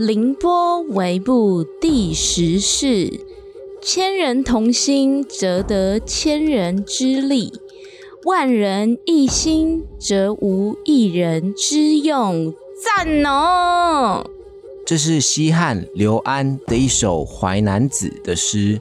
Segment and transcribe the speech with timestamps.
[0.00, 3.20] 凌波微步第十式，
[3.82, 7.52] 千人同心，则得千人之力；
[8.24, 12.54] 万人一心，则无一人之用。
[12.82, 14.24] 赞哦！
[14.86, 18.80] 这是西汉刘安的一首《淮南子》的诗。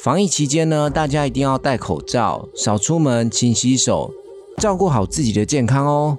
[0.00, 4.12] 防疫期间呢，大家一定要戴口罩，少出门，勤洗手，
[4.56, 6.18] 照顾好自己的健康哦。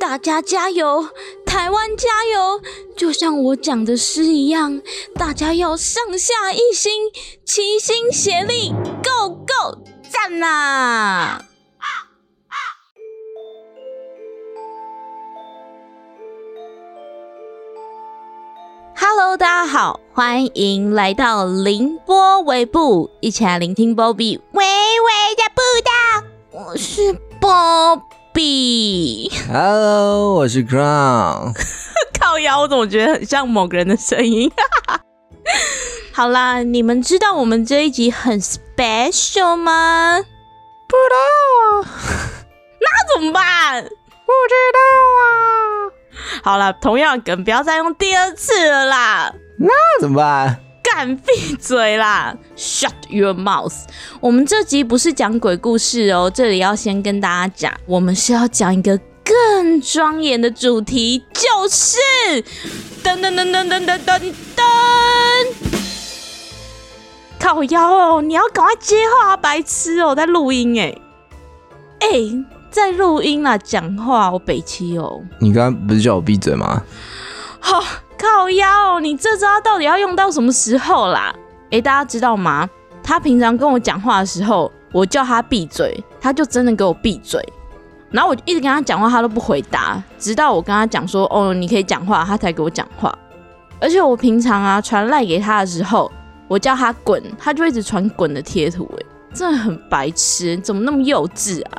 [0.00, 1.10] 大家加油，
[1.44, 2.62] 台湾加油！
[2.96, 4.80] 就像我讲的诗一样，
[5.14, 7.12] 大家要上下一心，
[7.44, 8.72] 齐心协力
[9.04, 9.78] ，Go Go，
[10.08, 11.44] 赞呐
[18.96, 25.92] ！Hello，大家好，欢迎来到凌波微步，一起来聆听 Bobby 微微的步道。
[26.52, 28.00] 我是 Bob。
[28.32, 31.52] B，Hello，我是 Crown。
[32.20, 34.48] 靠腰，我怎么觉得很像某个人的声音？
[36.14, 40.20] 好啦，你们知道我们这一集很 special 吗？
[40.88, 41.16] 不知道
[41.82, 41.90] 啊。
[42.80, 43.82] 那怎么办？
[43.82, 44.78] 不知道
[45.18, 45.20] 啊。
[46.44, 49.34] 好了，同样梗不要再用第二次了啦。
[49.58, 49.68] 那
[50.00, 50.60] 怎么办？
[50.92, 53.72] 敢闭嘴啦！Shut your mouth！
[54.20, 61.96] 我们这集不是讲鬼故事哦，这里要先跟大家讲，我们是要讲一个更庄严的主题，就是
[63.04, 64.62] 噔噔噔噔噔噔噔噔，
[67.38, 68.22] 靠腰哦！
[68.22, 70.94] 你要赶快接话，白痴哦，在录音哎
[72.00, 72.08] 哎，
[72.70, 75.22] 在录音啦，讲话我北七哦。
[75.38, 76.82] 你刚刚不是叫我闭嘴吗？
[77.60, 77.80] 好。
[78.20, 81.34] 靠腰，你这招到底要用到什么时候啦？
[81.70, 82.68] 哎，大家知道吗？
[83.02, 87.42] 他平常跟我讲话的时候，我叫他闭嘴，他就真的给我闭嘴。
[88.10, 93.16] 然后我就一直跟他讲话，他都不回答，直到我跟他讲说：“哦，你可以讲话。”他才给我讲话。
[93.80, 96.12] 而且我平常啊传赖给他的时候，
[96.46, 98.86] 我叫他滚，他就一直传滚的贴图。
[98.98, 101.78] 哎，真的很白痴，怎么那么幼稚啊？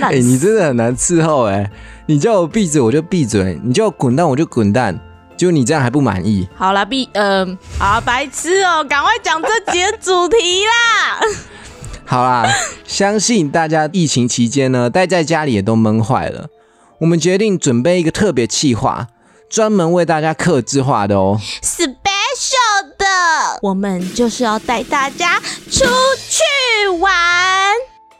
[0.00, 1.70] 哎，你真的很难伺候哎！
[2.04, 4.98] 你叫我闭嘴我就闭嘴，你叫我滚蛋我就滚蛋。
[5.40, 6.46] 就你这样还不满意？
[6.54, 11.18] 好了，，B，，嗯，好白痴哦，赶快讲这节主题啦！
[12.04, 12.46] 好啦，
[12.86, 16.48] 相信大家疫情期间呢，待在家里也都闷坏了。
[16.98, 19.06] 我们决定准备一个特别企划，
[19.48, 23.06] 专门为大家克制化的哦，special 的，
[23.62, 25.40] 我们就是要带大家
[25.70, 25.86] 出
[26.28, 26.42] 去
[26.98, 27.59] 玩。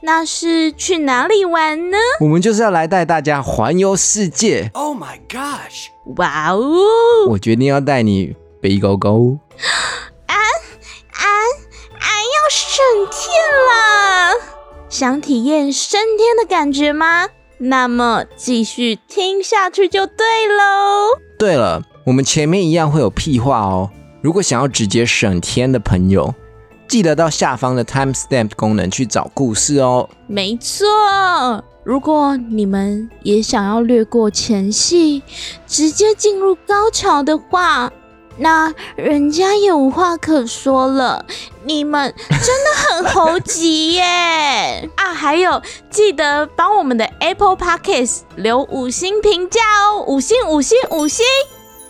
[0.02, 1.98] 那是去哪里玩呢？
[2.20, 4.70] 我们就是要来带大家环游世界。
[4.72, 5.88] Oh my gosh！
[6.16, 7.28] 哇哦！
[7.28, 9.38] 我决定要带你飞高高。
[10.26, 10.38] 俺
[11.12, 11.28] 俺
[11.98, 13.30] 俺要升天
[13.68, 14.32] 了！
[14.88, 17.28] 想体验升天的感觉吗？
[17.58, 21.18] 那么继续听下去就对喽。
[21.38, 23.90] 对了，我们前面一样会有屁话哦。
[24.22, 26.34] 如果想要直接升天的朋友。
[26.90, 30.08] 记得到下方的 timestamp 功能去找故事哦。
[30.26, 30.84] 没错，
[31.84, 35.22] 如果你们也想要略过前戏，
[35.68, 37.92] 直接进入高潮的话，
[38.38, 41.24] 那人家也无话可说了。
[41.62, 44.90] 你们真的很猴急耶！
[44.96, 49.60] 啊，还有记得帮我们的 Apple Podcast 留五星评价
[49.92, 51.24] 哦，五星五星五星，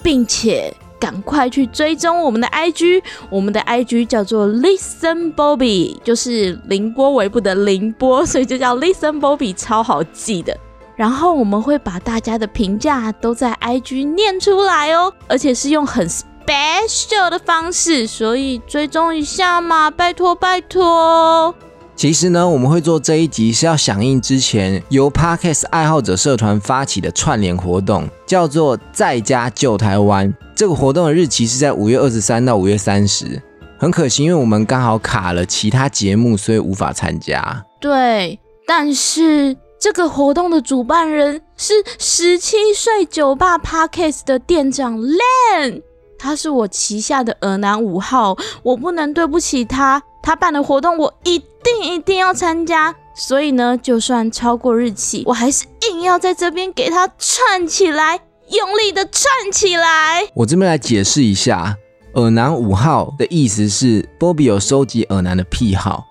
[0.02, 0.76] 并且。
[1.00, 10.56] 赶快去追踪我们的 IG，我们的 IG 叫做 Listen Bobby，就是凌波尾部的凌波，所以就叫 Listen Bobby，超好记的。
[10.94, 21.54] 然后我们会把大家的评价都在 IG 念出来哦，而且是用很 special 的方式，所以追踪一下嘛，拜托拜托。
[22.00, 30.34] 其实呢，我们会做这一集是要响应之前由 Parkes 爱好者社团发起的串联活动，叫做在家救台湾。
[30.56, 33.42] 这个活动的日期是在五月二十三到五月三十。
[33.78, 37.62] 很可惜，因为我们刚好卡了其他节目，所以无法参加。
[37.78, 45.82] 对，但是这个活动的主办人是十七岁酒吧 Parkes 的店长 Len，
[46.18, 50.02] 他是我旗下的耳男五号，我不能对不起他。
[50.22, 52.94] 他办的活动，我一定一定要参加。
[53.14, 58.18] 所以呢，就算超过日期，我还是硬要在这边给他串起来，
[58.48, 60.22] 用力的串起来。
[60.34, 61.76] 我这边来解释一下，
[62.14, 66.06] 耳男五号的意思是波比有收集耳男的癖好。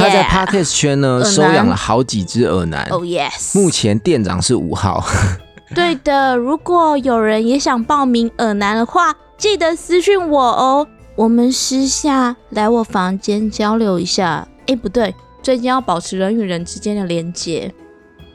[0.00, 2.84] 他在 Parkes 圈呢，收养了好几只耳男。
[2.90, 3.56] Oh yes。
[3.56, 5.04] 目前店长是五号。
[5.76, 10.88] 对的，如果有人也想报名耳男的话，记得私讯我哦。
[11.14, 14.48] 我们私下来我房间交流一下。
[14.68, 17.72] 哎，不对，最近要保持人与人之间的连接。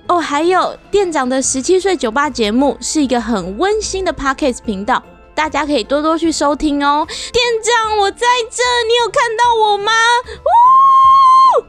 [0.07, 5.01] 哦，还有店长的十七岁酒吧节目是一个很温馨的 podcast 频道，
[5.35, 7.07] 大家可以多多去收听哦。
[7.31, 9.91] 店长，我在这，你有看到我吗？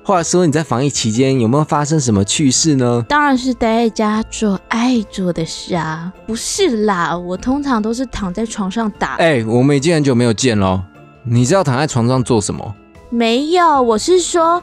[0.02, 3.04] 话说你在防疫期间有没有发生什么趣事呢？
[3.06, 9.16] 当然是待在家做爱做的事啊，不是啦，我通常都是躺在床上打。
[9.16, 10.82] 哎、我们已经很久没有见喽。
[11.22, 12.74] 你知道躺在床上做什么？
[13.10, 14.62] 没有，我是说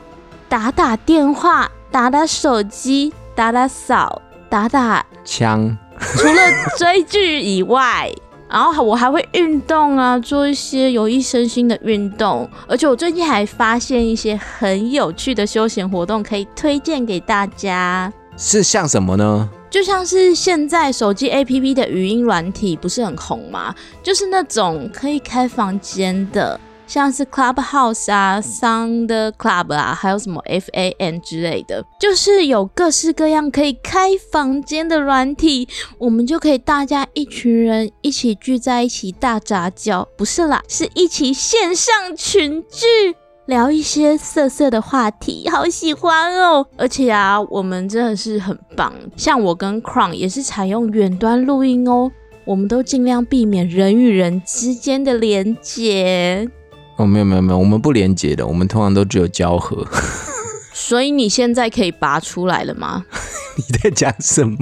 [0.50, 5.78] 打打电话、打打手机、打打扫、打打，枪。
[6.00, 6.42] 除了
[6.78, 8.12] 追剧以外。
[8.50, 18.12] 然后我还会运动啊，做一些有益身心的运动，而且我最近还发现一些很有趣的休闲活动，可以推荐给大家。
[18.36, 19.50] 是像什么呢？
[19.70, 23.74] 就像是现在手机 APP 的语音软体不是很红吗？
[24.04, 26.60] 就是那种可以开房间的，
[26.92, 29.08] 像是 Clubhouse 啊、Sound
[29.38, 43.16] Club 啊，还有什么 FAN 之类的，就是有各式各样可以开房间的软体，我们就可以大家一群人一起聚在一起大杂交，不是啦，是一起线上群聚。
[43.46, 46.68] 聊一些色色的话题，好喜欢哦！
[46.78, 48.94] 而且啊，我们真的是很棒。
[49.16, 52.12] 像我跟 Crown 也是采用远端录音哦，
[52.44, 56.50] 我们都尽量避免人与人之间的连接。
[56.98, 59.86] 哦，没有没有没有，我们不连接的，我们通常都只有交合。
[60.74, 63.06] 所以你现在可以拔出来了吗？
[63.56, 64.58] 你在讲什么？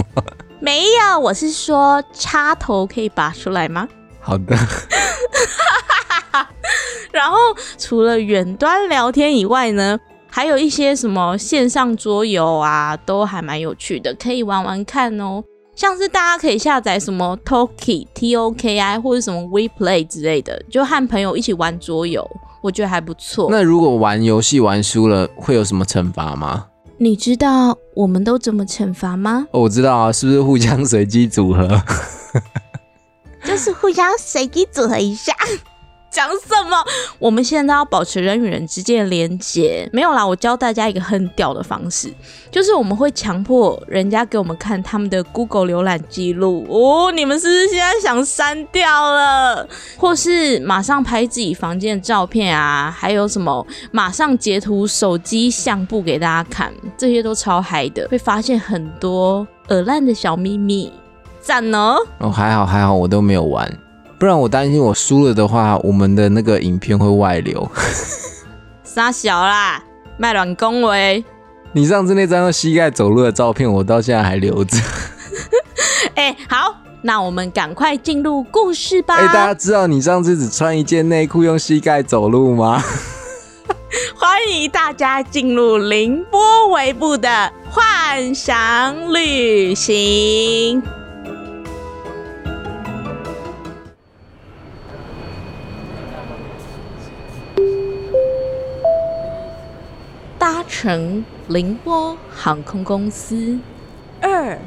[0.60, 3.88] 没有，我是说插头可以拔出来吗？
[4.20, 4.56] 好的。
[7.12, 7.38] 然后
[7.78, 10.00] 除了远端聊天以外呢，
[10.30, 15.44] 还有一些什么线上桌游啊，都还蛮有趣的，可以玩玩看哦。
[15.80, 22.30] 像是大家可以下载什么 Toki T O K I 或者什么 WePlay 之类的，就和朋友一起玩桌游，
[22.62, 23.48] 我觉得还不错。
[23.50, 26.66] 那如果玩游戏玩输了，会有什么惩罚吗？
[26.98, 29.48] 你知道我们都怎么惩罚吗？
[29.52, 31.82] 哦，我知道啊，是不是互相随机组合？
[33.46, 35.32] 就是互相随机组合一下。
[36.20, 36.78] 讲什么？
[37.18, 39.90] 我们现在都要保持人与人之间的连接。
[39.94, 42.14] 没有啦，我教大家一个很屌的方式，
[42.52, 47.10] 就是我们会强迫人家给我们看他们的 Google 浏览记录哦。
[47.14, 49.66] 你们是不是现在想删掉了？
[49.98, 52.94] 或是马上拍自己房间的照片啊？
[52.94, 56.74] 还有什么马上截图手机相簿给大家看？
[56.98, 60.92] 这些都超嗨的，会发现很多耳烂的小秘密。
[61.40, 61.96] 赞哦！
[62.20, 63.66] 哦，还好还好，我都没有玩，
[64.20, 67.72] 不然我担心我输了的话，我们的那个影片会外流。
[68.84, 69.82] 傻小啦，
[70.18, 71.24] 卖卵恭维。
[71.72, 74.78] 你上次那张用膝盖走路的照片，我到现在还留着。
[76.16, 79.16] 哎、好，那我们赶快进入故事吧。
[79.16, 82.84] 哎、大家知道你上次只穿一件内裤用膝盖走路吗？
[84.20, 90.84] 欢迎大家进入凌波微步的幻想旅行。
[100.70, 103.58] 乘凌波航空公司
[104.22, 104.60] 二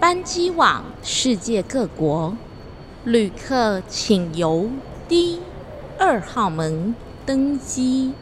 [0.00, 2.36] 班机往世界各国，
[3.04, 4.68] 旅客请由
[5.08, 5.38] D
[5.96, 6.92] 二号门
[7.24, 8.12] 登机。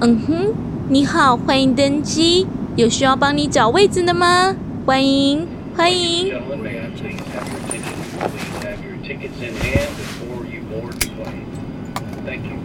[0.00, 0.54] 嗯哼，
[0.90, 2.46] 你好，欢迎登机。
[2.76, 4.54] 有需要帮你找位置的吗？
[4.84, 6.32] 欢迎，欢迎。
[9.28, 11.46] Have your tickets in hand before you board the plane.
[12.24, 12.58] Thank you.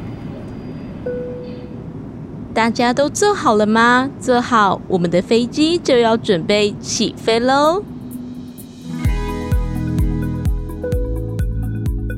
[2.53, 4.09] 大家都坐好了吗？
[4.19, 7.83] 坐好，我们的飞机就要准备起飞喽。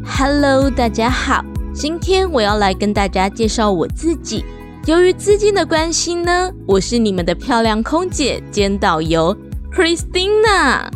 [0.06, 4.44] Hello，大家好，今天我要来跟大家介绍我自己。
[4.86, 9.36] 由于资金的关系呢，我是你们的漂亮空姐兼导游
[9.74, 10.90] Christina。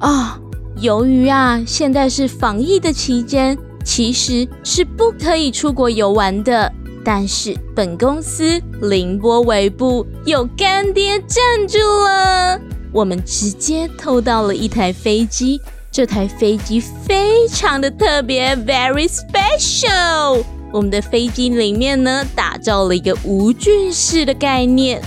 [0.00, 0.38] 哦，
[0.76, 6.70] 由于啊，现在是防疫的期间，其实是不可以出国游玩的。
[7.04, 12.58] 但是本公司凌波微步有干爹赞助了，
[12.92, 15.60] 我们直接偷到了一台飞机。
[15.92, 20.42] 这台飞机非常的特别，very special。
[20.74, 25.00] 我们的飞机里面呢，打造了一个无菌室的概念，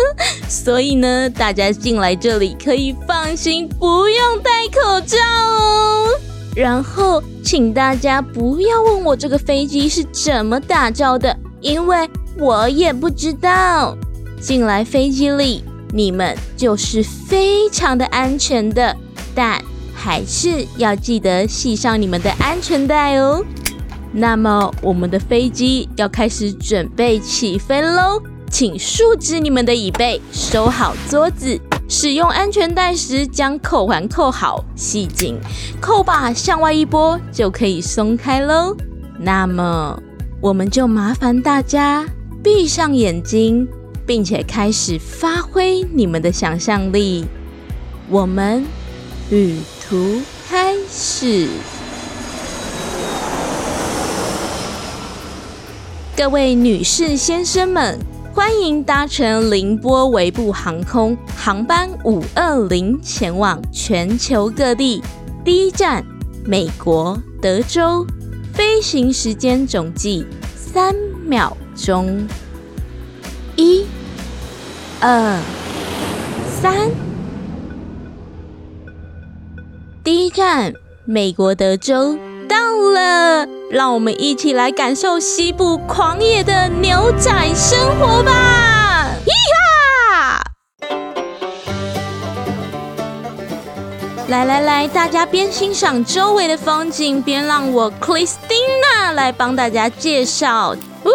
[0.48, 6.06] 所以呢，大家进来这里可以放心，不用戴口罩哦。
[6.56, 12.08] 然后，请大家不要问我这个飞机是怎么打造的，因为
[12.38, 13.94] 我也不知道。
[14.40, 15.62] 进来飞机里，
[15.92, 18.96] 你们就是非常的安全的，
[19.34, 19.62] 但
[19.94, 23.44] 还是要记得系上你们的安全带哦。
[24.12, 31.60] 那么，我们的飞机要开始准备起飞喽，请竖直你们的椅背，收好桌子。
[31.88, 35.38] 使用安全带时，将扣环扣好，系紧，
[35.80, 38.76] 扣把向外一拨，就可以松开喽。
[39.18, 40.00] 那么，
[40.40, 42.06] 我们就麻烦大家
[42.42, 43.66] 闭上眼睛，
[44.06, 47.24] 并且开始发挥你们的想象力。
[48.08, 48.64] 我们
[49.30, 51.48] 旅途开始。
[56.20, 57.98] 各位女士、先生们，
[58.34, 65.02] 欢迎搭乘凌波微步航空航班五二零前往全球各地。
[65.42, 66.04] 第一站，
[66.44, 68.06] 美国德州，
[68.52, 72.28] 飞行时间总计三秒钟。
[73.56, 73.86] 一、
[75.00, 75.40] 二、
[76.60, 76.90] 三。
[80.04, 80.74] 第一站，
[81.06, 82.56] 美国德州到
[82.92, 83.59] 了。
[83.70, 89.14] 让我们一起来感受西部狂野的牛仔生活吧！
[89.24, 89.30] 咿
[90.10, 90.42] 哈！
[94.26, 100.74] 来来来，大家边欣赏周围的风景，边让我 Christina 来帮大家介绍。
[101.04, 101.08] 呜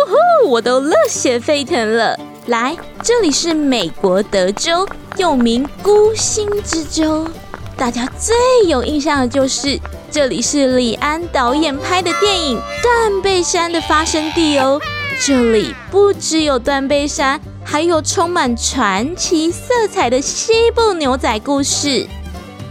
[0.44, 2.18] 呼，我都热血沸腾了！
[2.46, 7.28] 来，这里是美国德州，又名孤星之州。
[7.77, 8.36] 大家最
[8.67, 9.79] 有印象的就是。
[10.12, 14.79] 这里是李安导演拍的电影《断背山》的发生地哦。
[15.25, 22.08] 这里不只有断背山，还有充满传奇色彩的西部牛仔故事。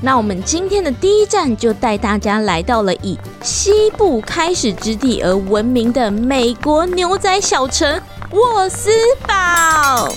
[0.00, 8.90] 那我们今天的第一站就带大家来到了以西部开始之地而闻名的美国牛仔小城沃斯
[9.26, 10.08] 堡。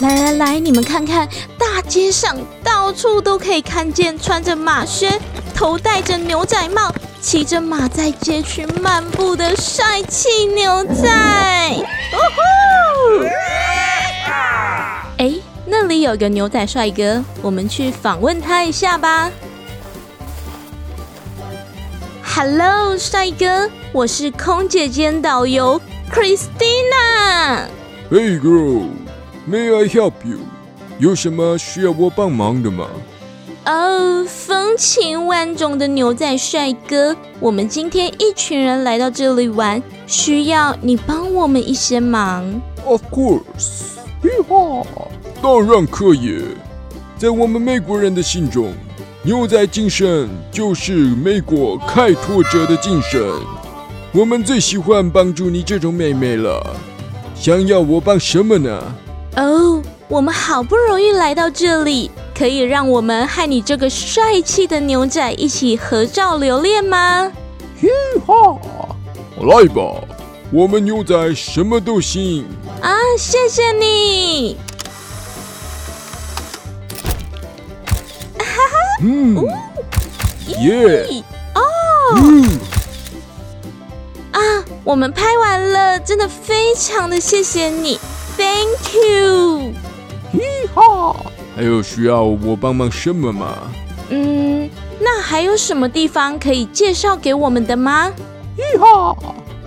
[0.00, 2.34] 来来来，你们看看，大街上
[2.92, 5.18] 处都可以看见穿着马靴。
[5.54, 11.08] 头戴着牛仔帽，骑着马在街区漫步的帅气牛仔。
[12.12, 13.24] 哦吼！
[15.18, 15.34] 哎，
[15.66, 19.30] 那里有个牛仔帅哥，我们去访问他一下吧。
[22.24, 25.80] Hello，帅哥，我是空姐兼导游
[26.10, 27.66] Christina。
[28.10, 30.38] Hey girl，May I help you？
[31.02, 32.86] 有什么需要我帮忙的吗？
[33.66, 42.44] 哦，风情万种的牛仔帅哥，我们今天一群人来到这里玩，需要你帮我们一些忙。
[42.86, 43.96] Of course，
[44.48, 44.86] 哈，
[45.42, 46.44] 当然可以。
[47.18, 48.72] 在我们美国人的心中，
[49.24, 53.20] 牛仔精神就是美国开拓者的精神。
[54.12, 56.64] 我们最喜欢帮助你这种妹妹了。
[57.34, 58.80] 想要我帮什么呢？
[59.34, 59.81] 哦，
[60.12, 62.10] 我们好不容易来到这里。
[62.36, 67.32] 可以让我们和你这个帅气的牛仔一起合照留念吗？
[67.80, 67.88] 嘻
[68.26, 68.58] 哈，
[69.40, 69.94] 来吧，
[70.50, 72.44] 我们牛仔什么都行
[72.82, 72.92] 啊！
[73.16, 74.58] 谢谢你。
[78.38, 79.36] 哈哈，嗯，
[80.60, 81.06] 耶，
[81.54, 81.62] 哦，
[82.16, 82.58] 嗯
[84.32, 84.40] 啊，
[84.84, 87.98] 我们拍完了，真的非常的谢谢你
[88.36, 89.72] ，Thank you。
[90.32, 90.40] 嘻
[90.74, 91.14] 哈。
[91.54, 93.58] 还有需要我帮忙什么吗？
[94.10, 94.68] 嗯，
[95.00, 98.12] 那还有什么地方可以介绍给我们的吗？
[98.58, 99.16] 咦哈，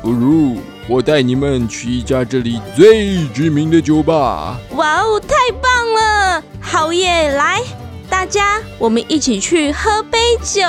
[0.01, 0.57] 不如
[0.88, 4.57] 我带你们去一家这里最知名的酒吧。
[4.75, 6.43] 哇哦，太棒了！
[6.62, 7.62] 好耶，来，
[8.10, 10.62] 大家我们一起去喝杯酒。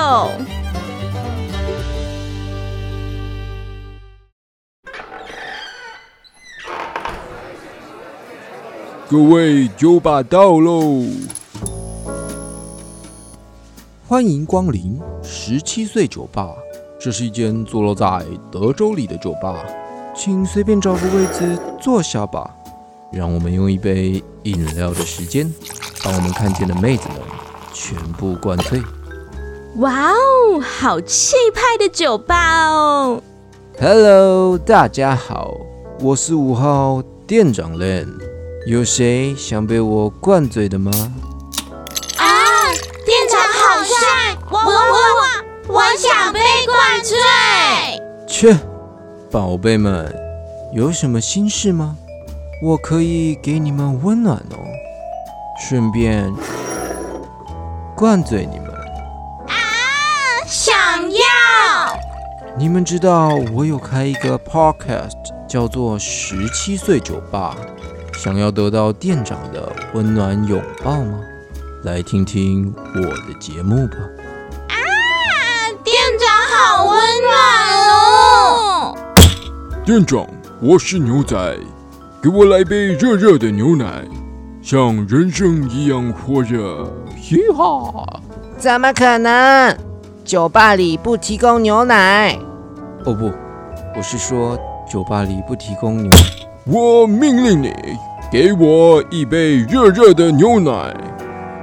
[9.09, 11.05] 各位，酒吧到喽！
[14.09, 16.49] 欢迎光临十七岁酒吧。
[16.99, 19.65] 这是一间坐落在德州里的酒吧，
[20.13, 22.51] 请随便找个位置坐下吧。
[23.13, 25.55] 让我们用一杯饮料的时间，
[26.03, 27.19] 把我们看见的妹子们
[27.73, 28.83] 全部灌醉。
[29.77, 33.23] 哇哦，好气派的酒吧哦
[33.79, 35.55] ！Hello，大家好，
[36.01, 38.09] 我是五号店长 Len。
[38.67, 40.91] 有谁想被我灌醉的吗？
[42.19, 42.27] 啊！
[43.05, 44.73] 店长好帅，我我
[45.69, 47.17] 我我想被灌醉。
[48.27, 48.59] 切，
[49.31, 50.13] 宝贝们，
[50.75, 51.97] 有什么心事吗？
[52.61, 54.59] 我可以给你们温暖哦，
[55.61, 56.35] 顺便
[57.95, 58.69] 灌醉你们。
[59.47, 59.55] 啊！
[60.45, 60.75] 想
[61.13, 61.19] 要？
[62.59, 65.13] 你们知道我有开一个 podcast，
[65.49, 67.57] 叫做《十七岁酒吧》。
[68.17, 71.21] 想要得到店长的温暖拥抱吗？
[71.85, 73.97] 来听听我的节目吧。
[74.69, 74.75] 啊，
[75.85, 78.97] 店长好温暖哦！
[79.85, 80.27] 店长，
[80.61, 81.37] 我是牛仔，
[82.23, 84.03] 给我来杯热热的牛奶，
[84.63, 86.91] 像人生一样火热。
[87.21, 88.21] 嘻哈！
[88.59, 89.77] 怎么可能？
[90.25, 92.37] 酒吧里不提供牛奶。
[93.05, 93.31] 哦不，
[93.95, 94.59] 我是说
[94.91, 96.11] 酒吧里不提供牛。
[96.69, 97.73] 我命令你，
[98.29, 100.93] 给我一杯热热的牛奶。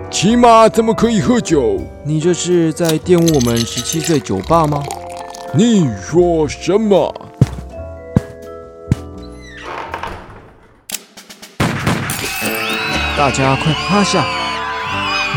[0.09, 1.77] 骑马怎么可以喝酒？
[2.05, 4.81] 你这是在玷污我们十七岁酒吧吗？
[5.53, 7.13] 你说什么？
[13.17, 14.23] 大家快趴下！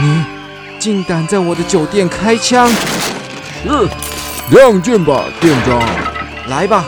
[0.00, 0.24] 你
[0.78, 2.72] 竟敢在我的酒店开枪！
[3.68, 3.88] 嗯，
[4.52, 5.82] 亮剑吧，店长。
[6.48, 6.84] 来吧！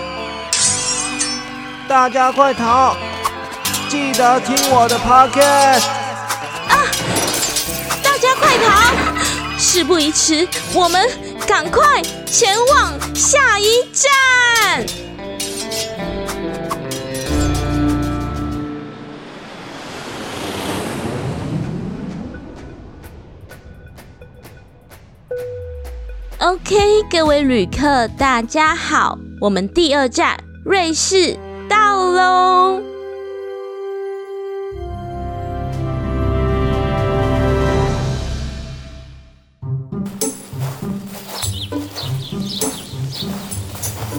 [1.88, 2.95] 大家快逃！
[3.88, 5.87] 记得听我的 podcast。
[6.68, 6.85] 啊！
[8.04, 8.92] 大家快逃！
[9.59, 11.09] 事不宜迟，我们
[11.47, 13.64] 赶快前往下一
[13.95, 14.85] 站。
[26.40, 26.76] OK，
[27.11, 31.35] 各位旅客，大家好，我们第二站瑞士
[31.68, 32.82] 到喽。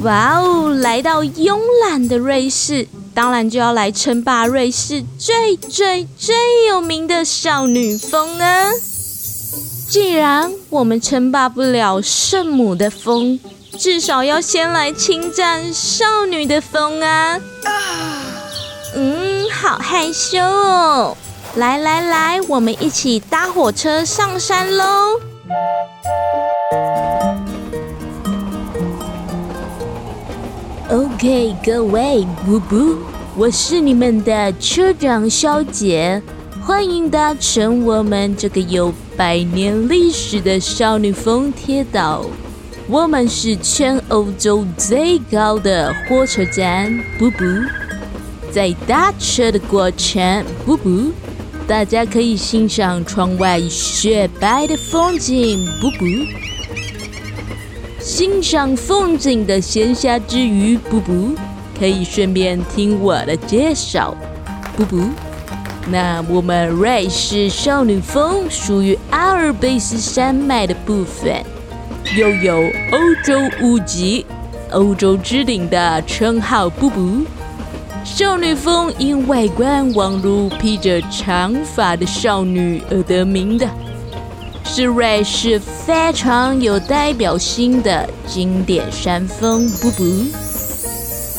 [0.03, 6.35] 哇哦，来到慵懒的瑞士，当然就要来称霸瑞士最最最
[6.69, 8.71] 有名的少女峰啊！
[9.89, 13.37] 既然我们称霸不了圣母的风，
[13.79, 17.39] 至少要先来侵占少女的风啊！
[18.93, 21.15] 嗯，好害羞哦！
[21.55, 25.21] 来来来，我们一起搭火车上山喽
[30.89, 32.97] ！OK，各位，不不，
[33.37, 36.21] 我是你们的车长小姐。
[36.61, 42.25] 欢迎搭乘我们这个有百年历史的少女峰铁道。
[42.91, 47.45] 我们是全欧洲最高的火车站，布布。
[48.51, 51.11] 在搭车的过程，布布，
[51.67, 56.05] 大家可以欣赏窗外雪白的风景，布布。
[57.99, 61.35] 欣赏风景的闲暇之余，布布
[61.77, 64.17] 可以顺便听我的介绍，
[64.75, 65.07] 布布。
[65.91, 71.35] 那我们瑞士少女峰属于阿尔卑斯山脉的部分，
[72.15, 72.57] 又有
[72.91, 74.25] 欧洲五级、
[74.71, 76.69] 欧洲之顶的称号。
[76.69, 77.23] 布布，
[78.03, 83.67] 少女峰因外观宛如披着长发的少女而得名的，
[84.63, 89.69] 是瑞士非常有代表性的经典山峰。
[89.81, 90.03] 布布，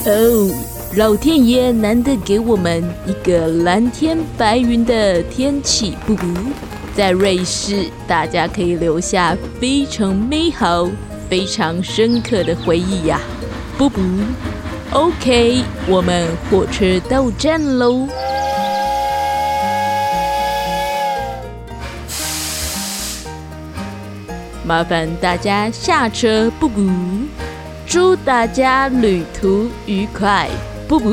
[0.06, 0.50] 哦。
[0.96, 6.26] 老天爷难得给我们一个蓝天白云的天气，不不，
[6.96, 10.88] 在瑞士大家可以留下非常美好、
[11.28, 13.20] 非常深刻的回忆呀，
[13.78, 14.00] 不不。
[14.92, 18.08] OK，我们火车到站喽，
[24.64, 26.90] 麻烦大家下车，不不，
[27.86, 30.48] 祝大家旅途愉快。
[30.88, 31.10] 布布，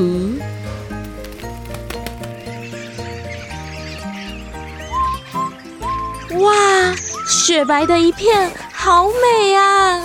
[7.47, 10.01] 雪白的一片，好美啊！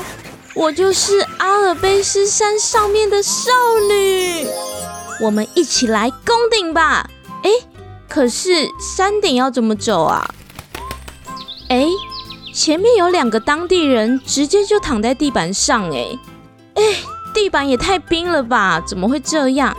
[0.54, 3.50] 我就是阿尔卑斯山上面的少
[3.88, 4.46] 女，
[5.20, 7.04] 我们一起来攻顶吧！
[7.42, 7.50] 哎，
[8.08, 10.24] 可是山顶要怎么走啊？
[11.68, 11.88] 哎，
[12.54, 16.16] 前面有两个当地人直接就躺在地板上，哎，
[16.74, 16.82] 哎。
[17.34, 18.80] 地板也太冰了吧？
[18.86, 19.76] 怎么会这样？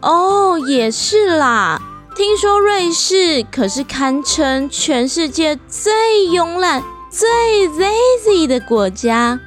[0.00, 1.82] 哦，也是啦。
[2.14, 5.92] 听说瑞士可是堪称全世界最
[6.30, 7.28] 慵懒、最
[7.70, 9.40] lazy 的国家。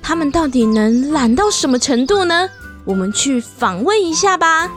[0.00, 2.48] 他们到底能懒到什么程度呢？
[2.84, 4.70] 我们去访问一下吧。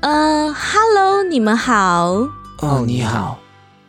[0.00, 2.28] 呃，Hello，你们好。
[2.60, 3.40] 哦，你好。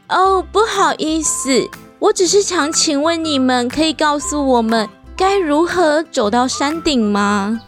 [0.08, 1.70] 哦，不好意思。
[2.00, 7.62] 我只是想请问你们，可以告诉我们该如何走到山顶吗？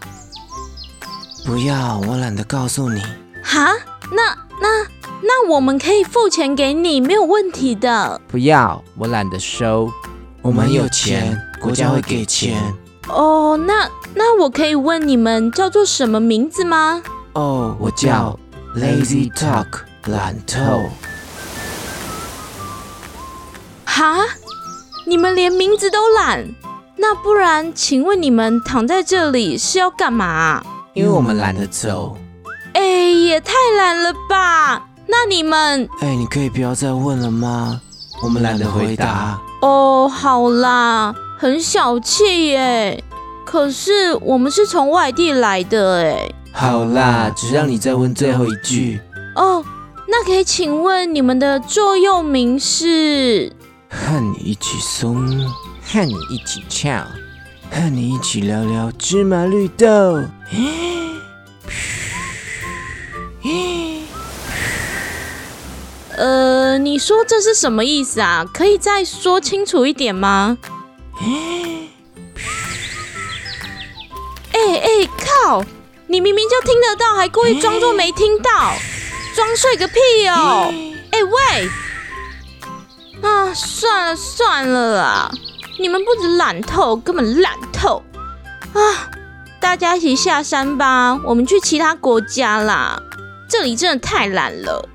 [1.46, 3.02] 不要，我懒得告诉你。
[3.44, 3.74] 哈？
[4.14, 4.86] 那那
[5.22, 8.20] 那我们可以付钱给你，没有问题的。
[8.28, 9.90] 不要，我懒得收。
[10.42, 12.62] 我们有钱，国家会给钱。
[13.08, 17.02] 哦，那那我可以问你们叫做什么名字吗？
[17.34, 18.38] 哦，我叫
[18.76, 20.90] Lazy Talk，懒透。
[23.86, 24.18] 哈！
[25.06, 26.48] 你们连名字都懒，
[26.98, 30.64] 那不然，请问你们躺在这里是要干嘛？
[30.94, 32.18] 因为我们懒得走。
[32.74, 34.86] 哎，也太懒了吧？
[35.08, 35.88] 那你们……
[36.02, 37.80] 哎，你可以不要再问了吗？
[38.22, 39.40] 我们懒得回答。
[39.62, 43.04] 哦，好啦，很小气耶。
[43.46, 46.30] 可是我们是从外地来的哎。
[46.52, 49.00] 好啦，只让你再问最后一句。
[49.36, 49.64] 哦，
[50.08, 53.52] 那可以请问你们的座右铭是？
[53.90, 55.26] 和你一起松，
[55.84, 57.04] 和你一起翘，
[57.70, 60.22] 和你一起聊聊芝麻绿豆。
[66.18, 68.46] 呃，你说这是什么意思啊？
[68.54, 70.58] 可以再说清楚一点吗？
[74.54, 74.90] 哎哎，
[75.26, 75.64] 靠！
[76.08, 78.74] 你明明就听得到，还故意装作没听到，
[79.34, 80.74] 装睡个屁哦！
[81.12, 81.70] 哎喂！
[83.22, 85.32] 啊，算了算了啦，
[85.80, 88.04] 你们不止懒透，根本懒透
[88.74, 89.10] 啊！
[89.62, 93.00] 大家一起下山吧，我们去其他国家啦，
[93.48, 94.90] 这里真的太懒了。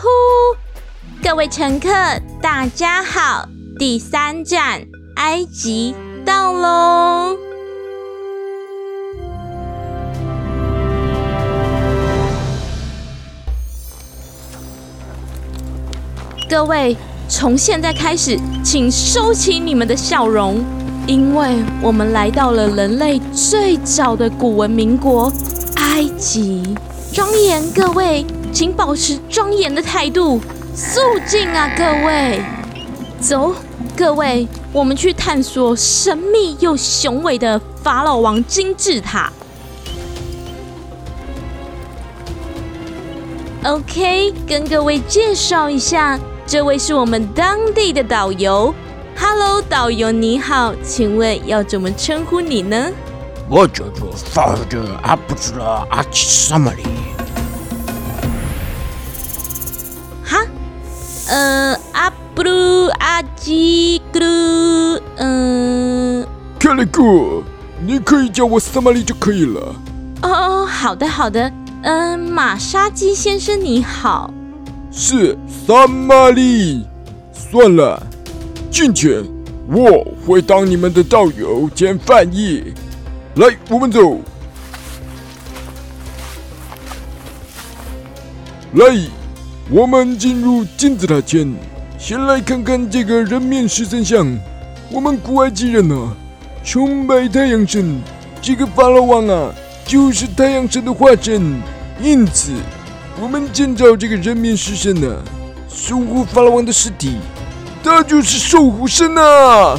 [0.00, 0.06] 呼
[1.26, 1.88] 各位乘客，
[2.40, 3.48] 大家好！
[3.78, 4.80] 第三站
[5.16, 7.47] 埃及到喽。
[16.48, 16.96] 各位，
[17.28, 20.64] 从现在开始，请收起你们的笑容，
[21.06, 25.30] 因为我们来到了人类最早的古文明国——
[25.76, 26.74] 埃及。
[27.12, 30.40] 庄严，各位，请保持庄严的态度。
[30.74, 32.40] 肃静啊，各位！
[33.20, 33.54] 走，
[33.94, 39.30] 各位，我们去探索神秘又雄伟的法老王金字塔。
[43.64, 48.74] OK，跟各位介绍一下，这位是我们当地的导游。
[49.14, 52.90] Hello，导游你好，请问要怎么称呼你呢？
[53.50, 56.84] 我叫做法德阿布朱拉阿奇萨马里。
[61.28, 66.26] 呃，阿布鲁阿吉格鲁，嗯，
[66.58, 67.02] 克雷哥，
[67.86, 69.74] 你可以叫我萨玛丽就可以了。
[70.22, 74.32] 哦，好的好的，嗯，马杀鸡先生你好，
[74.90, 75.36] 是
[75.68, 76.82] 萨玛丽。
[77.30, 78.02] 算了，
[78.70, 79.22] 今天
[79.70, 82.72] 我会当你们的导游兼翻译。
[83.34, 84.18] 来，我们走。
[88.72, 88.86] 来。
[89.70, 91.54] 我们进入金字塔前，
[91.98, 94.26] 先来看看这个人面狮身像。
[94.90, 96.16] 我们古埃及人啊，
[96.64, 98.00] 崇拜太阳神，
[98.40, 99.52] 这个法老王啊，
[99.84, 101.60] 就是太阳神的化身。
[102.00, 102.52] 因此，
[103.20, 105.22] 我们建造这个人面狮身呢，
[105.80, 107.18] 守护法老王的尸体。
[107.84, 109.78] 他就是守护神啊！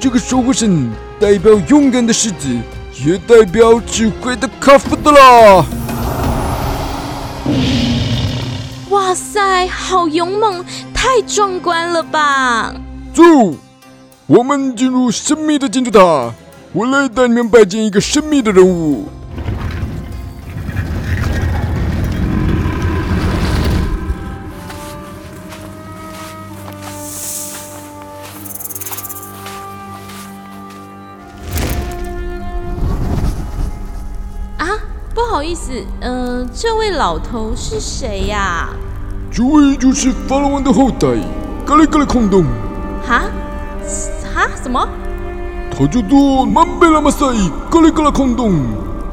[0.00, 2.48] 这个守护神代表勇敢的狮子，
[3.06, 5.64] 也代表智慧的卡夫德拉。
[8.90, 12.74] 哇塞，好勇猛，太壮观了吧！
[13.14, 13.22] 走，
[14.26, 16.32] 我们进入神秘的金字塔，
[16.72, 19.08] 我来带你们拜见一个神秘的人物。
[36.56, 38.68] 这位老头是谁呀？
[39.28, 41.08] 这位就是法老王的后代，
[41.66, 42.44] 格雷格雷空洞。
[43.04, 43.24] 哈？
[44.32, 44.48] 哈？
[44.62, 44.88] 什么？
[45.76, 47.26] 他叫做曼贝拉马赛
[47.68, 48.54] 格雷格雷空洞。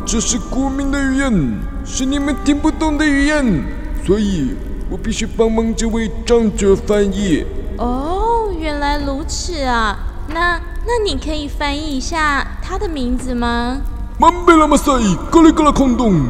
[0.05, 3.63] 这是国民的语言，是你们听不懂的语言，
[4.05, 4.51] 所以
[4.91, 7.43] 我必须帮忙这位长者翻译。
[7.79, 9.97] 哦，原来如此啊！
[10.27, 13.81] 那那你可以翻译一下他的名字吗？
[14.19, 14.91] 曼贝拉马赛
[15.31, 16.21] 格雷格雷空洞，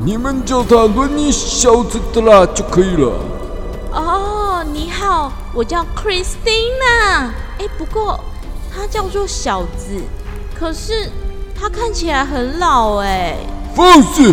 [0.00, 3.12] 你们叫他轮椅小子的啦就可以了。
[3.92, 7.30] 哦，你好，我叫 Christina。
[7.58, 8.20] 哎，不过
[8.72, 10.00] 他叫做小子，
[10.56, 11.10] 可是
[11.52, 13.36] 他看起来很老哎。
[13.74, 14.32] 放肆！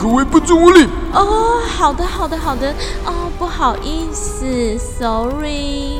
[0.00, 0.88] 各位不准无礼。
[1.12, 2.70] 哦，好的，好的，好的。
[3.04, 5.98] 哦，不好意思，Sorry。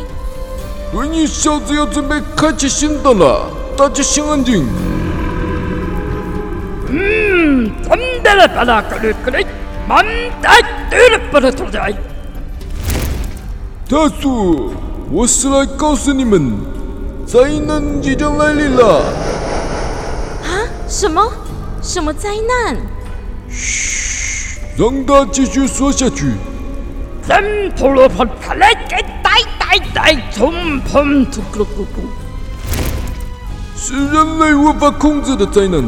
[0.94, 4.64] 轮椅小子要准备开启新的了，大家先安静。
[7.90, 9.46] 嗯，真的了，巴拉格里格里，
[9.88, 10.04] 满
[10.40, 11.78] 带对了，巴拉托仔。
[13.88, 14.72] 大叔，
[15.10, 16.52] 我是来告诉你们，
[17.26, 18.98] 灾难即将来临了。
[20.44, 20.64] 啊？
[20.88, 21.30] 什么？
[21.82, 22.76] 什么灾难？
[23.50, 26.32] 嘘，让它继续说下去。
[27.22, 27.36] 怎
[27.76, 32.08] 吐鲁喷他来给呆呆呆冲喷吐咕咕咕。
[33.76, 35.82] 是人类无法控制的灾难。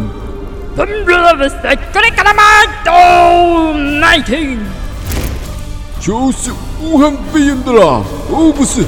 [6.00, 6.50] 就是
[6.82, 8.82] 武汉肺炎的啦，哦不是，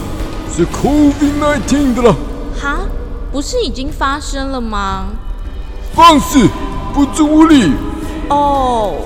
[0.54, 2.14] 是 COVID-19 的啦。
[2.60, 2.80] 哈，
[3.32, 5.06] 不是已经发生了吗？
[5.94, 6.46] 放肆，
[6.92, 7.72] 不足无礼。
[8.28, 8.96] 哦，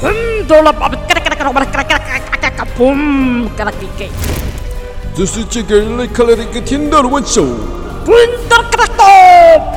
[0.00, 0.14] 喷
[0.46, 2.52] 到了巴布嘎啦嘎啦嘎啦嘎啦嘎啦嘎啦嘎啦
[3.56, 4.10] 嘎啦给给。
[5.14, 7.42] 这是借给人类开来的一个天大的玩笑。
[8.06, 8.14] 喷
[8.48, 9.04] 到了嘎啦到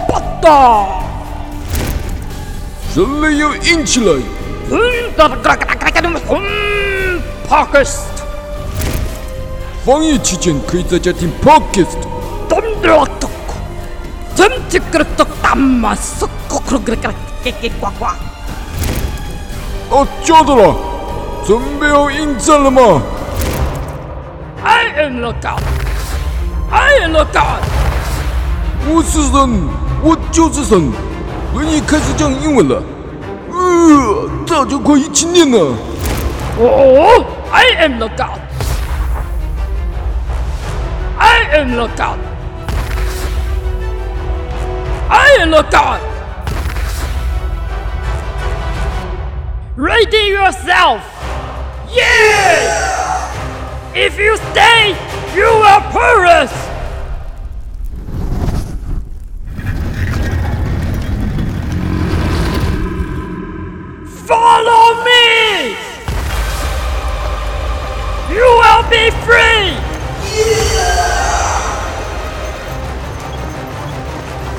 [0.07, 1.04] 巴达。
[2.95, 4.21] 人类要硬起来。
[4.69, 4.79] 喷
[5.17, 6.39] 到了嘎啦嘎啦嘎啦嘎啦砰
[7.49, 8.05] Podcast。
[9.86, 11.97] 防疫期间可以在家听 Podcast。
[12.47, 13.29] 咚了咚，
[14.34, 17.12] 真这个咚大马速咕咕咕咕
[17.43, 18.05] 给给呱呱。
[19.89, 20.73] 哦，叫的了，
[21.45, 23.01] 准备好应战了吗
[24.63, 25.62] ？I am the God.
[26.71, 27.62] I am the God.
[28.88, 29.67] 我是神，
[30.01, 30.91] 我就是神。
[31.55, 32.83] 轮椅开始讲英文了。
[33.49, 35.57] 呃，早就快一起念了。
[36.59, 38.41] Oh, I am the God.
[41.17, 42.19] I am the God.
[45.07, 46.01] I am the God.
[49.77, 50.99] Ready yourself.
[51.89, 53.31] Yeah!
[53.93, 54.93] If you stay,
[55.33, 56.51] you will perish.
[64.27, 65.77] Follow me!
[68.33, 69.77] You will be free!
[70.33, 71.05] Yeah!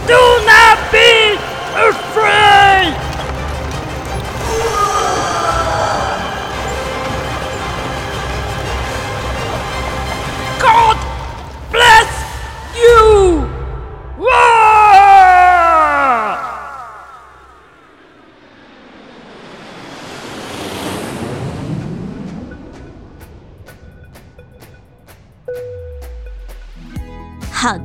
[0.06, 0.45] Do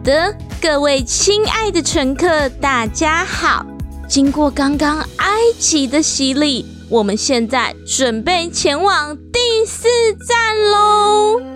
[0.03, 3.65] 的，各位亲爱的乘客，大家好。
[4.07, 9.87] 经过刚刚埃及的洗礼，我们现在准备前往第四
[10.27, 11.50] 站喽。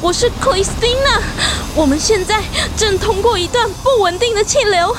[0.00, 1.20] 我是 Christina。
[1.74, 2.42] 我们现在
[2.76, 4.96] 正通过一段不稳定的气流，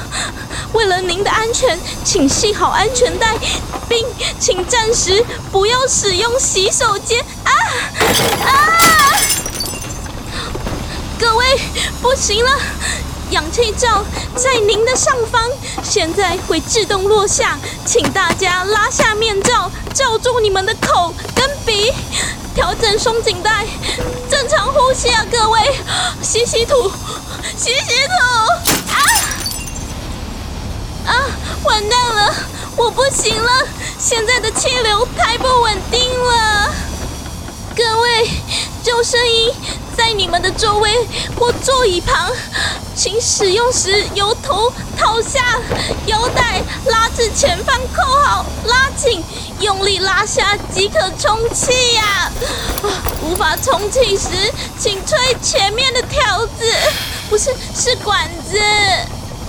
[0.73, 3.37] 为了您的安全，请系好安全带，
[3.87, 4.05] 并
[4.39, 7.23] 请暂时不要使用洗手间。
[7.43, 7.51] 啊
[8.43, 8.51] 啊！
[11.19, 11.59] 各位，
[12.01, 12.51] 不行了，
[13.31, 14.03] 氧气罩
[14.35, 15.49] 在您的上方，
[15.81, 21.93] 现在会自动落下，请大家拉下面罩，罩住你们的口跟鼻。
[22.53, 23.65] 调整松紧带，
[24.47, 25.59] 正常呼吸啊，各位！
[26.21, 26.87] 吸吸吐，
[27.57, 28.13] 吸吸吐，
[28.93, 29.01] 啊
[31.07, 31.25] 啊！
[31.63, 32.31] 完蛋了，
[32.75, 36.71] 我不行了，现在的气流太不稳定了。
[37.75, 38.29] 各位，
[38.83, 39.51] 救生衣
[39.95, 40.91] 在你们的座位
[41.39, 42.31] 或座椅旁，
[42.95, 45.59] 请使用时由头套下，
[46.07, 49.23] 腰带拉至前方扣好，拉紧，
[49.59, 52.31] 用力拉下即可充气呀、
[53.21, 54.27] 无法充气时，
[54.77, 56.73] 请吹前面的条子，
[57.29, 58.59] 不是是管子，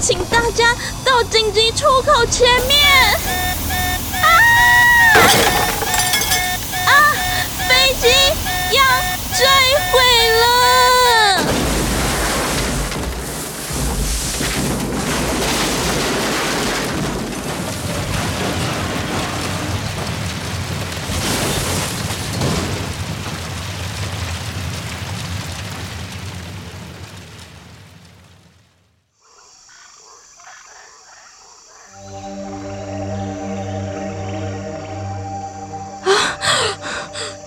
[0.00, 2.78] 请大家到紧急出口前面。
[4.22, 4.28] 啊！
[6.86, 6.92] 啊！
[7.68, 8.08] 飞机
[8.72, 8.82] 要
[9.36, 9.44] 坠
[9.92, 10.00] 毁
[10.40, 10.44] 了！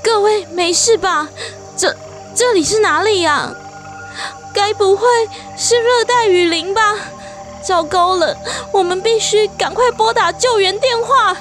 [0.04, 1.28] 各位没事吧？
[2.40, 3.54] 这里是哪里呀、
[4.54, 5.06] 该不会
[5.58, 6.96] 是热带雨林吧？
[7.62, 8.34] 糟糕了，
[8.72, 11.36] 我们必须赶快拨打救援电话。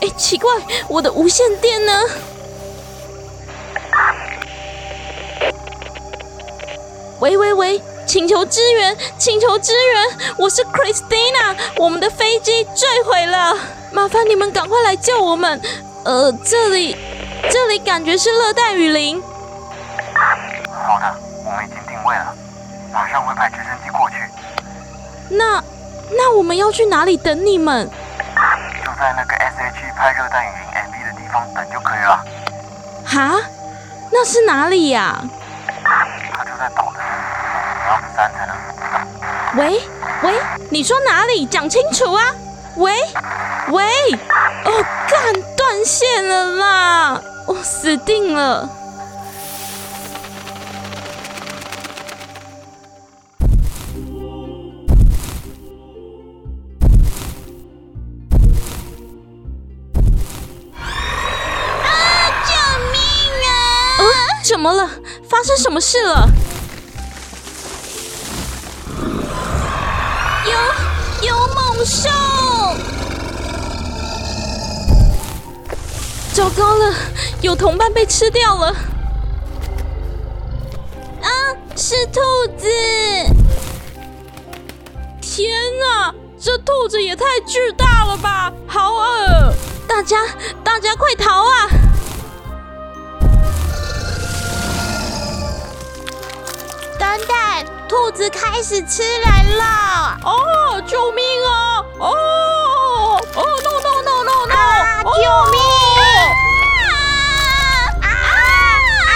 [0.00, 0.50] 哎，奇怪，
[0.88, 1.92] 我的无线电呢？
[7.20, 13.56] 喂喂喂，请求支援，请求支援，我是 Christina，我们的飞机坠毁了，
[13.92, 15.60] 麻烦你们赶快来救我们，
[16.04, 16.96] 呃，这里，
[17.48, 19.22] 这里感觉是热带雨林。
[20.86, 21.14] 好的，
[21.44, 22.34] 我们已经定位了，
[22.92, 24.16] 马上会派直升机过去，
[25.28, 25.62] 那，
[26.10, 27.88] 那我们要去哪里等你们？
[28.84, 32.24] 就在那个 SH 拍热带雨林 MV 的地方等就可以了。
[33.04, 33.40] 哈？
[34.12, 35.22] 那是哪里呀、
[36.32, 36.98] 它就在岛的
[37.86, 38.56] 两十三才能。
[39.56, 39.80] 喂
[40.22, 40.40] 喂，
[40.70, 41.46] 你说哪里？
[41.46, 42.22] 讲清楚啊！
[42.76, 42.92] 喂
[43.68, 43.84] 喂，
[44.64, 47.20] 哦，干断线了啦！
[47.46, 48.68] 我、死定了。
[65.70, 66.28] 什么事了？
[70.44, 72.10] 有有猛兽！
[76.32, 76.92] 糟糕了，
[77.40, 78.74] 有同伴被吃掉了。
[81.22, 81.30] 啊，
[81.76, 82.20] 是兔
[82.58, 82.66] 子！
[85.20, 88.52] 天哪，这兔子也太巨大了吧！
[88.66, 89.54] 好饿！
[89.86, 90.16] 大家，
[90.64, 91.68] 大家快逃啊！
[97.10, 97.34] 等等，
[97.88, 100.16] 兔子开始吃人了！
[100.22, 101.84] 哦，救命啊！
[101.98, 104.54] 哦哦，no no no no no！
[105.16, 105.58] 救命！
[108.00, 108.06] 啊啊
[109.08, 109.12] 啊！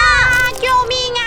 [0.59, 1.23] 救命啊！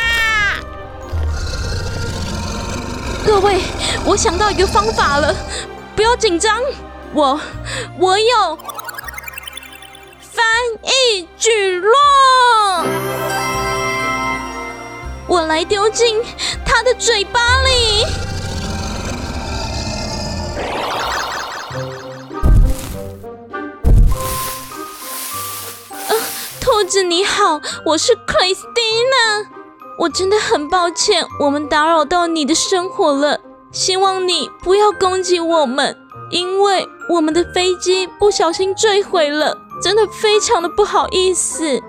[3.25, 3.63] 各位，
[4.05, 5.35] 我想到一个方法了，
[5.97, 6.61] 不要紧张，
[7.15, 7.41] 我
[7.99, 8.59] 我有
[10.21, 10.45] 翻
[10.83, 11.95] 译举落，
[15.29, 16.17] 我来丢进
[16.65, 18.03] 他的嘴巴里。
[26.09, 26.17] 呃，
[26.59, 29.47] 兔子你好，我是 Christina。
[29.99, 33.39] 我真的很抱歉，我们打扰到你的生活了。
[33.71, 35.95] 希望你不要攻击我们，
[36.31, 41.83] 因为我们的飞机不小心坠毁了，真的非常的不好意思。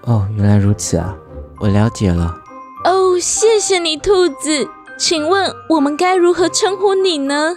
[0.00, 1.14] 哦，原来如此啊，
[1.64, 2.42] 我了解了。
[2.84, 4.68] 哦，谢谢你，兔子。
[4.98, 7.54] 请问我们该如何称呼你呢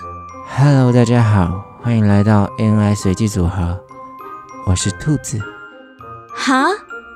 [0.57, 3.77] ？Hello，大家好，欢迎来到 ANI 随机组合，
[4.65, 5.41] 我是兔子。
[6.33, 6.67] 哈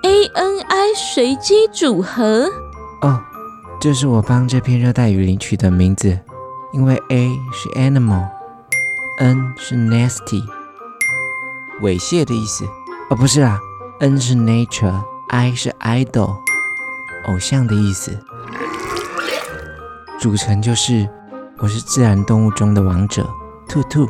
[0.04, 2.50] ，A N I 随机组合。
[3.02, 3.22] 哦，
[3.80, 6.20] 这是我帮这片热带雨林取的名字，
[6.74, 10.44] 因为 A 是 animal，N 是 nasty，
[11.82, 12.66] 猥亵的意思。
[13.10, 13.58] 哦，不是啊
[14.02, 16.36] ，N 是 nature，I 是 idol，
[17.26, 18.18] 偶像的意思。
[20.20, 21.10] 组成就是
[21.60, 23.28] 我是自然动物中的王者，
[23.68, 24.08] 兔兔。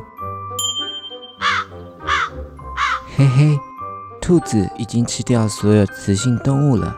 [3.18, 3.60] 嘿嘿，
[4.22, 6.98] 兔子已经吃掉所有雌性动物了。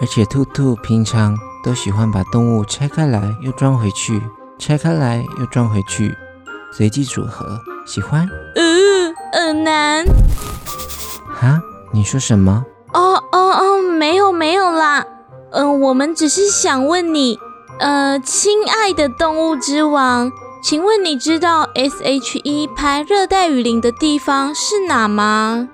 [0.00, 4.22] 而且兔兔平常都喜欢把动物拆开来又装回去，
[4.58, 6.14] 拆开来又装回去，
[6.72, 7.60] 随机组合。
[7.86, 8.28] 喜欢？
[8.56, 8.62] 呃，
[9.32, 10.04] 呃难。
[11.34, 11.60] 哈？
[11.92, 12.64] 你说什么？
[12.92, 15.04] 哦哦哦，没有没有啦。
[15.52, 17.38] 嗯、我们只是想问你，
[17.78, 20.30] 呃，亲爱的动物之王，
[20.62, 25.68] 请问你知道 S H E 拍热带雨林的地方是哪吗？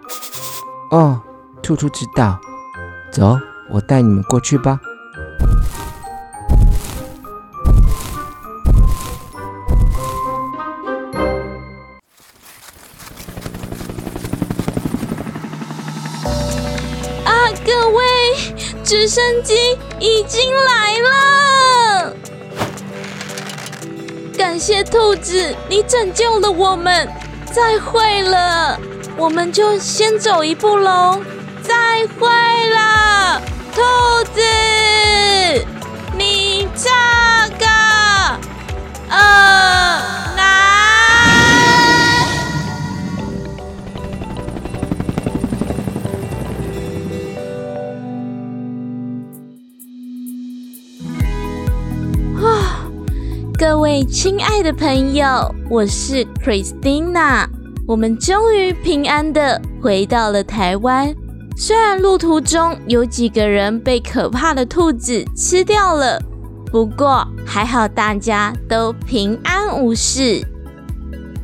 [0.90, 1.20] 哦，
[1.62, 2.38] 兔兔知道。
[3.12, 3.38] 走，
[3.72, 4.80] 我带你们过去吧。
[18.87, 22.14] 直升机已经来了！
[24.38, 27.09] 感谢兔子，你拯救了我们。
[27.53, 28.79] 再会了，
[29.16, 31.20] 我们就先走一步喽。
[31.64, 32.29] 再会
[32.70, 33.42] 了，
[33.75, 33.83] 兔
[34.33, 34.40] 子，
[36.16, 36.88] 你这
[37.59, 37.66] 个
[39.09, 39.95] 呃
[53.77, 57.46] 各位亲爱的朋友，我是 Christina，
[57.87, 61.14] 我们终于平安的回到了台湾。
[61.58, 66.18] 虽然路途中有几个人被可怕的兔子吃掉了，
[66.72, 70.42] 不过还好大家都平安无事。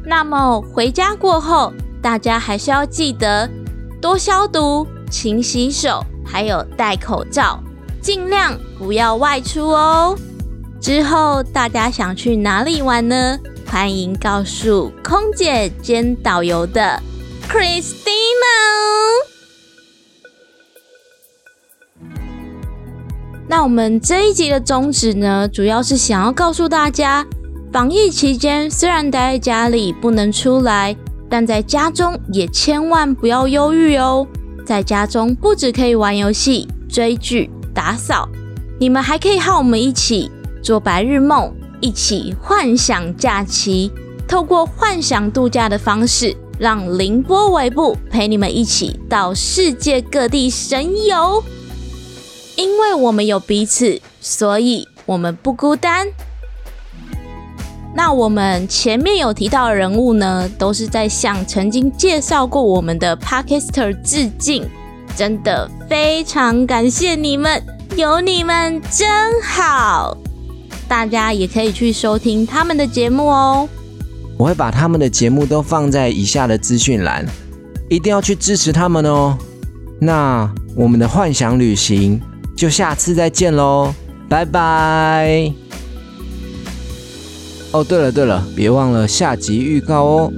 [0.02, 1.70] 那么回家过后，
[2.00, 3.46] 大家还是要记得
[4.00, 7.62] 多消毒、勤洗手，还有戴口罩，
[8.00, 10.16] 尽量不要外出哦。
[10.82, 13.38] 之后大家想去哪里玩呢？
[13.70, 17.00] 欢迎告诉空姐兼导游的
[17.48, 18.02] Christina。
[23.46, 27.24] 那我们这一集的宗旨呢，主要是想要告诉大家，
[27.72, 30.96] 防疫期间虽然待在家里不能出来，
[31.30, 34.26] 但在家中也千万不要忧郁哦。
[34.66, 38.28] 在家中不只可以玩游戏、追剧、打扫，
[38.80, 40.28] 你们还可以和我们一起
[40.62, 43.90] 做白日梦，一起幻想假期，
[44.28, 51.42] 透过幻想度假的方式，让凌波微步陪你们一起到世界各地神游。
[52.54, 56.06] 因为我们有彼此，所以我们不孤单。
[57.94, 64.66] 那我们前面有提到的人物呢，都是在向曾经介绍过我们的 Podcaster 致敬，
[65.16, 67.62] 真的非常感谢你们，
[67.96, 70.16] 有你们真好。
[70.92, 73.66] 大家也可以去收听他们的节目哦。
[74.36, 77.24] 我会把他们的节目都放在以下的资讯栏，
[77.88, 79.38] 一定要去支持他们哦。
[79.98, 82.20] 那我们的幻想旅行
[82.54, 83.94] 就下次再见喽，
[84.28, 85.50] 拜拜。
[87.70, 90.32] 哦，对了对了，别忘了下集预告哦。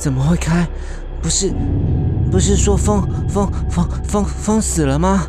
[0.00, 0.66] 怎么会开？
[1.22, 1.52] 不是
[2.30, 5.26] 不是说封封封封封死了吗？